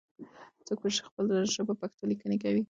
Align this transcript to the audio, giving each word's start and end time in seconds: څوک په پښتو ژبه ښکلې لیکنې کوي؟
څوک 0.67 0.79
په 0.83 0.89
پښتو 1.25 1.53
ژبه 1.55 1.73
ښکلې 1.89 2.05
لیکنې 2.11 2.37
کوي؟ 2.43 2.59